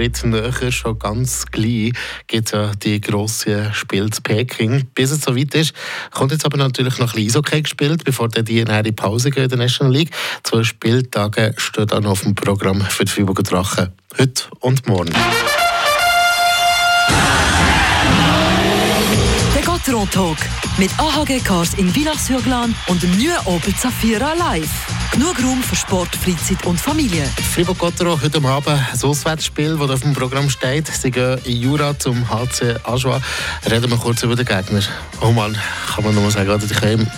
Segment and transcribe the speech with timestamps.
[0.00, 0.72] Schritt näher.
[0.72, 1.92] Schon ganz gleich
[2.26, 4.86] gibt es ja die grossen Spiele zu Peking.
[4.94, 5.74] Bis es soweit ist,
[6.10, 9.50] kommt jetzt aber natürlich noch ein Eishockey gespielt, bevor dann die in Pause gehen in
[9.50, 10.10] der National League.
[10.42, 13.92] Zwei Spieltage stehen dann auf dem Programm für die Freiburger Drachen.
[14.18, 15.12] Heute und morgen.
[19.66, 20.38] Gotteron Talk
[20.78, 24.99] mit AHG Cars in Villach-sur-Glane und dem neuen Opel Zafira Live.
[25.12, 27.24] Genug Raum für Sport, Freizeit und Familie.
[27.52, 30.86] Fribourg Gotteron heute Abend ein Auswärtsspiel, das auf dem Programm steht.
[30.86, 33.20] Sie gehen in Jura zum HC Ajoa.
[33.68, 34.80] Reden wir kurz über den Gegner.
[35.20, 35.58] Oh Mann,
[35.92, 37.10] kann man nur sagen, ich kann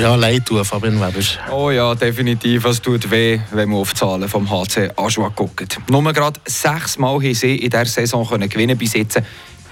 [0.00, 1.22] ja leid tun, Fabian Weber.
[1.52, 2.64] Oh ja, definitiv.
[2.64, 5.78] Es tut weh, wenn man auf die Zahlen vom HC Ajoa guckt.
[5.90, 9.22] Nur gerade sechs Mal haben sie in dieser Saison können gewinnen besitzen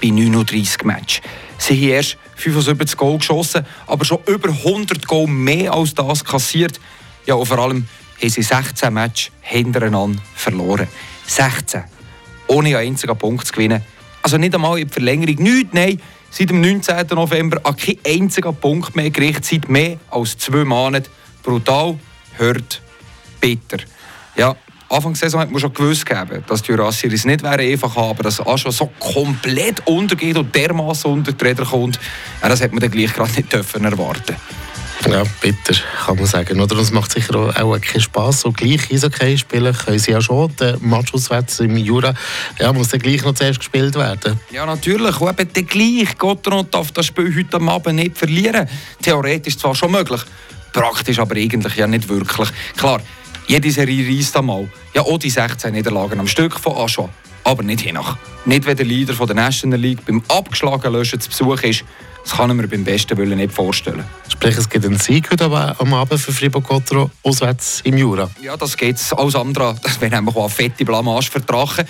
[0.00, 1.22] bei 39 Matches.
[1.56, 6.78] Sie haben erst 75 Goal geschossen, aber schon über 100 Goal mehr als das kassiert.
[7.26, 7.86] Ja, und vor allem
[8.20, 10.88] haben sie 16 Matches hintereinander verloren.
[11.26, 11.84] 16.
[12.48, 13.82] Ohne einen einzigen Punkt zu gewinnen.
[14.22, 15.36] Also nicht einmal in der Verlängerung.
[15.36, 16.00] Nichts, nein.
[16.30, 17.06] Seit dem 19.
[17.10, 19.44] November an keinen einzigen Punkt mehr gerichtet.
[19.44, 21.08] Seit mehr als zwei Monaten.
[21.42, 21.98] Brutal,
[22.36, 22.80] hört,
[23.40, 23.78] bitter.
[24.36, 24.56] Ja,
[24.88, 26.04] Anfang der Saison hat man schon gewusst,
[26.46, 31.10] dass die Jurassier es nicht einfach haben, aber dass Aschwa so komplett untergeht und dermaßen
[31.10, 31.98] unter die Räder kommt,
[32.42, 34.36] ja, das hätte man dann gleich gerade nicht dürfen erwarten
[35.10, 36.60] ja, bitter, kann man sagen.
[36.60, 36.78] Oder?
[36.78, 38.40] es macht sicher auch, auch keinen Spass.
[38.40, 40.54] So gleich Eishockey spielen können sie ja schon.
[40.56, 42.14] Der Match auswärts im Jura
[42.58, 44.38] ja, muss dann gleich noch zuerst gespielt werden.
[44.50, 45.20] Ja, natürlich.
[45.20, 46.18] Und eben der gleich.
[46.18, 48.68] Gotteron darf das Spiel heute Abend nicht verlieren.
[49.00, 50.20] Theoretisch zwar schon möglich,
[50.72, 52.48] praktisch aber eigentlich ja nicht wirklich.
[52.76, 53.00] Klar,
[53.46, 54.68] jede Serie reist einmal.
[54.94, 57.08] Ja, auch die 16 Niederlagen am Stück von Aschwa.
[57.44, 58.16] Aber nicht je nach.
[58.44, 61.84] Nicht, wenn der Leader von der National League beim abgeschlagenen Löschen zu Besuch ist.
[62.24, 64.04] Das kann ich mir beim besten Willen nicht vorstellen.
[64.28, 68.30] Sprich, es gibt einen Sieg heute am Abend für Fribourg-Gotteron auswärts im Jura.
[68.40, 69.74] Ja, das geht alles andere.
[69.82, 71.84] Das wäre nämlich auch eine fette Blamage für Drachen.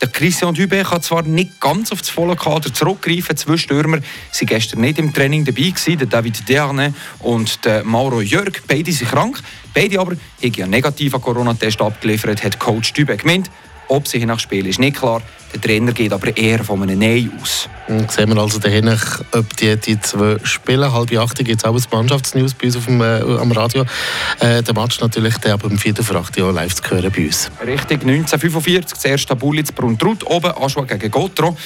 [0.00, 3.36] Der Christian Dübe kann zwar nicht ganz auf das volle Kader zurückgreifen.
[3.36, 5.70] Zwei Stürmer waren gestern nicht im Training dabei.
[5.70, 5.98] Gewesen.
[5.98, 8.62] Der David Derne und der Mauro Jörg.
[8.66, 9.40] Beide sind krank.
[9.72, 13.50] Beide aber haben einen negativen Corona-Test abgeliefert, hat Coach Dübe gemeint.
[13.88, 15.22] Ob sie nach Spiel ist nicht klar.
[15.54, 17.68] Der Trainer geht aber eher von einem Nein aus.
[17.88, 18.88] Und sehen wir also dahin,
[19.32, 20.92] ob die, die zwei spielen.
[20.92, 23.84] Halb acht gibt es auch das Mannschaftsnews bei uns auf dem, äh, am Radio.
[24.40, 27.26] Äh, der Match natürlich der aber um 4 vor 8 Uhr live zu hören bei
[27.26, 27.50] uns.
[27.64, 31.56] Richtig, 1945, das erste Bulitz Bruntrut oben, Aschua gegen Gotro.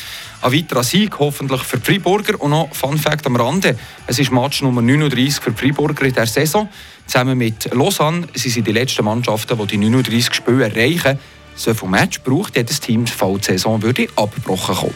[0.43, 2.41] Ein weiterer Sieg hoffentlich für die Freiburger.
[2.41, 3.77] Und noch Fun Fact am Rande:
[4.07, 6.69] Es ist Match Nummer 39 für die Freiburger in der Saison.
[7.07, 11.19] Zusammen mit Lausanne sind sie die letzten Mannschaften, die die 39 Spiele erreichen
[11.55, 14.95] so viel Match braucht jedes Team, falls die Saison würde abgebrochen kommen.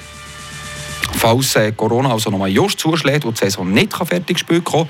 [1.17, 4.89] Falls äh, Corona also nochmal just zuschlägt und die Saison nicht fertig gespielt kann,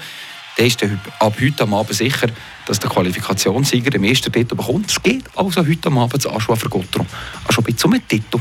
[0.56, 0.84] dann ist
[1.19, 2.28] ab heute Abend sicher,
[2.66, 4.91] dass der Qualifikationssieger den ersten Titel bekommt.
[4.91, 7.04] Es geht also heute Abend zu Aschua für Gottro.
[7.47, 8.41] Also bisschen zum Titel.